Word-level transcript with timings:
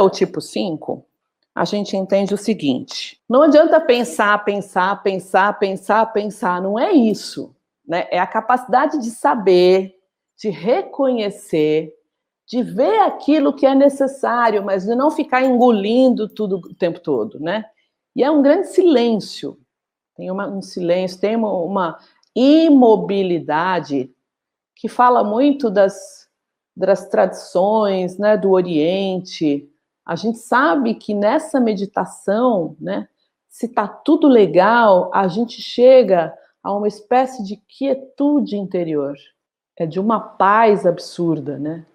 é 0.00 0.02
o 0.02 0.10
tipo 0.10 0.40
5, 0.40 1.06
a 1.54 1.64
gente 1.64 1.96
entende 1.96 2.34
o 2.34 2.38
seguinte: 2.38 3.20
não 3.28 3.42
adianta 3.42 3.80
pensar, 3.80 4.44
pensar, 4.44 5.02
pensar, 5.02 5.58
pensar, 5.58 6.06
pensar, 6.06 6.62
não 6.62 6.78
é 6.78 6.92
isso. 6.92 7.54
Né? 7.86 8.06
É 8.10 8.18
a 8.18 8.26
capacidade 8.26 8.98
de 8.98 9.10
saber, 9.10 9.94
de 10.38 10.48
reconhecer, 10.48 11.92
de 12.46 12.62
ver 12.62 13.00
aquilo 13.00 13.54
que 13.54 13.66
é 13.66 13.74
necessário, 13.74 14.64
mas 14.64 14.84
de 14.84 14.94
não 14.94 15.10
ficar 15.10 15.44
engolindo 15.44 16.28
tudo 16.28 16.56
o 16.56 16.74
tempo 16.74 16.98
todo, 17.00 17.38
né? 17.38 17.66
E 18.16 18.24
é 18.24 18.30
um 18.30 18.42
grande 18.42 18.68
silêncio. 18.68 19.58
Tem 20.16 20.30
uma, 20.30 20.48
um 20.48 20.60
silêncio, 20.60 21.20
tem 21.20 21.36
uma, 21.36 21.52
uma 21.52 21.98
imobilidade 22.34 24.10
que 24.74 24.88
fala 24.88 25.22
muito 25.22 25.70
das, 25.70 26.28
das 26.76 27.08
tradições, 27.08 28.18
né, 28.18 28.36
do 28.36 28.50
Oriente, 28.50 29.69
a 30.10 30.16
gente 30.16 30.38
sabe 30.38 30.94
que 30.94 31.14
nessa 31.14 31.60
meditação, 31.60 32.74
né, 32.80 33.08
se 33.48 33.66
está 33.66 33.86
tudo 33.86 34.26
legal, 34.26 35.08
a 35.14 35.28
gente 35.28 35.62
chega 35.62 36.36
a 36.60 36.74
uma 36.74 36.88
espécie 36.88 37.44
de 37.44 37.54
quietude 37.54 38.56
interior, 38.56 39.14
é 39.78 39.86
de 39.86 40.00
uma 40.00 40.18
paz 40.18 40.84
absurda, 40.84 41.60
né? 41.60 41.86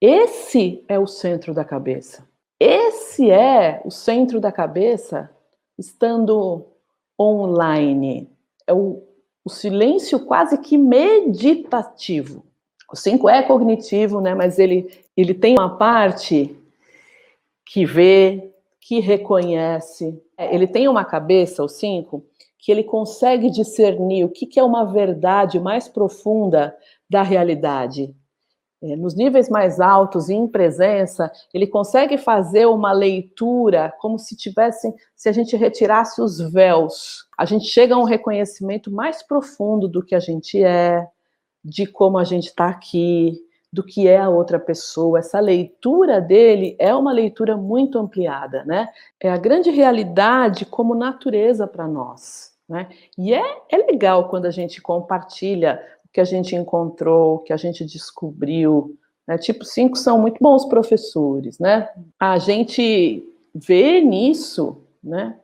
Esse 0.00 0.84
é 0.88 0.98
o 0.98 1.06
centro 1.06 1.54
da 1.54 1.64
cabeça. 1.64 2.26
Esse 2.58 3.30
é 3.30 3.80
o 3.84 3.92
centro 3.92 4.40
da 4.40 4.50
cabeça 4.50 5.30
estando 5.78 6.66
online. 7.16 8.28
É 8.66 8.74
o, 8.74 9.04
o 9.44 9.48
silêncio 9.48 10.18
quase 10.18 10.58
que 10.58 10.76
meditativo. 10.76 12.44
O 12.92 12.96
5 12.96 13.28
é 13.28 13.44
cognitivo, 13.44 14.20
né? 14.20 14.34
Mas 14.34 14.58
ele, 14.58 14.90
ele 15.16 15.32
tem 15.32 15.54
uma 15.56 15.76
parte 15.76 16.60
que 17.66 17.84
vê, 17.84 18.54
que 18.80 19.00
reconhece. 19.00 20.22
É, 20.38 20.54
ele 20.54 20.68
tem 20.68 20.86
uma 20.88 21.04
cabeça, 21.04 21.64
o 21.64 21.68
cinco, 21.68 22.24
que 22.58 22.70
ele 22.70 22.84
consegue 22.84 23.50
discernir 23.50 24.24
o 24.24 24.28
que, 24.28 24.58
é 24.58 24.62
uma 24.62 24.84
verdade 24.84 25.58
mais 25.58 25.88
profunda 25.88 26.74
da 27.10 27.22
realidade. 27.22 28.14
É, 28.82 28.94
nos 28.94 29.14
níveis 29.14 29.48
mais 29.48 29.80
altos, 29.80 30.28
em 30.28 30.46
presença, 30.46 31.30
ele 31.52 31.66
consegue 31.66 32.16
fazer 32.16 32.66
uma 32.66 32.92
leitura 32.92 33.92
como 33.98 34.18
se 34.18 34.36
tivesse, 34.36 34.92
se 35.14 35.28
a 35.28 35.32
gente 35.32 35.56
retirasse 35.56 36.20
os 36.20 36.38
véus. 36.52 37.26
A 37.36 37.44
gente 37.44 37.66
chega 37.66 37.94
a 37.94 37.98
um 37.98 38.04
reconhecimento 38.04 38.90
mais 38.90 39.22
profundo 39.22 39.88
do 39.88 40.04
que 40.04 40.14
a 40.14 40.20
gente 40.20 40.62
é, 40.62 41.06
de 41.64 41.86
como 41.86 42.18
a 42.18 42.24
gente 42.24 42.46
está 42.46 42.68
aqui, 42.68 43.34
do 43.72 43.82
que 43.82 44.06
é 44.08 44.18
a 44.18 44.28
outra 44.28 44.58
pessoa. 44.58 45.18
Essa 45.18 45.40
leitura 45.40 46.20
dele 46.20 46.76
é 46.78 46.94
uma 46.94 47.12
leitura 47.12 47.56
muito 47.56 47.98
ampliada, 47.98 48.64
né? 48.64 48.88
É 49.20 49.30
a 49.30 49.36
grande 49.36 49.70
realidade 49.70 50.64
como 50.64 50.94
natureza 50.94 51.66
para 51.66 51.86
nós, 51.86 52.52
né? 52.68 52.88
E 53.18 53.34
é, 53.34 53.62
é 53.68 53.76
legal 53.76 54.28
quando 54.28 54.46
a 54.46 54.50
gente 54.50 54.80
compartilha 54.80 55.82
o 56.04 56.08
que 56.12 56.20
a 56.20 56.24
gente 56.24 56.54
encontrou, 56.54 57.36
o 57.36 57.38
que 57.40 57.52
a 57.52 57.56
gente 57.56 57.84
descobriu. 57.84 58.96
Né? 59.26 59.36
Tipo, 59.36 59.64
cinco 59.64 59.96
são 59.96 60.18
muito 60.20 60.38
bons 60.40 60.64
professores, 60.64 61.58
né? 61.58 61.88
A 62.18 62.38
gente 62.38 63.22
vê 63.54 64.00
nisso, 64.00 64.82
né? 65.02 65.36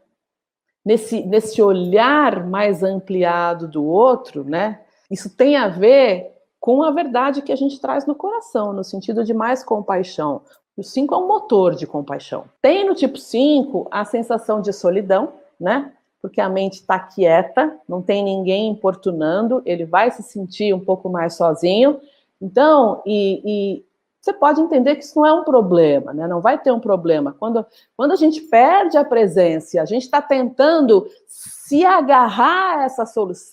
Nesse, 0.84 1.22
nesse 1.22 1.62
olhar 1.62 2.44
mais 2.46 2.82
ampliado 2.82 3.68
do 3.68 3.84
outro, 3.84 4.42
né? 4.42 4.80
Isso 5.10 5.36
tem 5.36 5.56
a 5.56 5.68
ver 5.68 6.32
com 6.62 6.80
a 6.84 6.92
verdade 6.92 7.42
que 7.42 7.50
a 7.50 7.56
gente 7.56 7.80
traz 7.80 8.06
no 8.06 8.14
coração, 8.14 8.72
no 8.72 8.84
sentido 8.84 9.24
de 9.24 9.34
mais 9.34 9.64
compaixão. 9.64 10.42
O 10.76 10.82
5 10.84 11.12
é 11.12 11.18
um 11.18 11.26
motor 11.26 11.74
de 11.74 11.88
compaixão. 11.88 12.44
Tem 12.62 12.86
no 12.86 12.94
tipo 12.94 13.18
5 13.18 13.88
a 13.90 14.04
sensação 14.04 14.60
de 14.60 14.72
solidão, 14.72 15.32
né? 15.58 15.92
Porque 16.22 16.40
a 16.40 16.48
mente 16.48 16.74
está 16.74 17.00
quieta, 17.00 17.76
não 17.88 18.00
tem 18.00 18.22
ninguém 18.22 18.70
importunando, 18.70 19.60
ele 19.66 19.84
vai 19.84 20.12
se 20.12 20.22
sentir 20.22 20.72
um 20.72 20.78
pouco 20.78 21.08
mais 21.08 21.34
sozinho. 21.34 22.00
Então, 22.40 23.02
e, 23.04 23.42
e 23.44 23.84
você 24.20 24.32
pode 24.32 24.60
entender 24.60 24.94
que 24.94 25.02
isso 25.02 25.18
não 25.18 25.26
é 25.26 25.32
um 25.32 25.42
problema, 25.42 26.14
né? 26.14 26.28
Não 26.28 26.40
vai 26.40 26.56
ter 26.60 26.70
um 26.70 26.78
problema. 26.78 27.34
Quando, 27.40 27.66
quando 27.96 28.12
a 28.12 28.16
gente 28.16 28.40
perde 28.40 28.96
a 28.96 29.04
presença, 29.04 29.82
a 29.82 29.84
gente 29.84 30.04
está 30.04 30.22
tentando 30.22 31.08
se 31.26 31.84
agarrar 31.84 32.78
a 32.78 32.84
essa, 32.84 33.04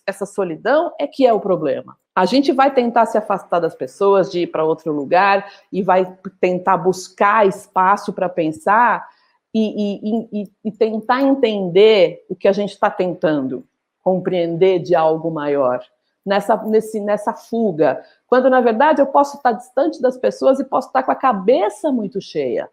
essa 0.05 0.27
solidão, 0.27 0.93
é 0.99 1.07
que 1.07 1.25
é 1.25 1.33
o 1.33 1.39
problema. 1.39 1.97
A 2.19 2.25
gente 2.25 2.51
vai 2.51 2.69
tentar 2.69 3.05
se 3.05 3.17
afastar 3.17 3.61
das 3.61 3.73
pessoas, 3.73 4.29
de 4.29 4.41
ir 4.41 4.47
para 4.47 4.65
outro 4.65 4.91
lugar, 4.91 5.49
e 5.71 5.81
vai 5.81 6.17
tentar 6.41 6.75
buscar 6.75 7.47
espaço 7.47 8.11
para 8.11 8.27
pensar 8.27 9.07
e, 9.55 9.61
e, 10.03 10.41
e, 10.41 10.51
e, 10.65 10.69
tentar 10.69 11.21
entender 11.21 12.25
o 12.29 12.35
que 12.35 12.49
a 12.49 12.51
gente 12.51 12.71
está 12.71 12.89
tentando 12.91 13.65
compreender 14.03 14.79
de 14.79 14.93
algo 14.95 15.31
maior. 15.31 15.81
Nessa, 16.25 16.57
nesse, 16.57 16.99
nessa 16.99 17.33
fuga, 17.33 18.03
quando 18.27 18.49
na 18.49 18.59
verdade 18.59 19.01
eu 19.01 19.07
posso 19.07 19.37
estar 19.37 19.53
distante 19.53 20.01
das 20.01 20.17
pessoas 20.17 20.59
e 20.59 20.65
posso 20.65 20.89
estar 20.89 21.03
com 21.03 21.13
a 21.13 21.15
cabeça 21.15 21.89
muito 21.89 22.19
cheia. 22.19 22.69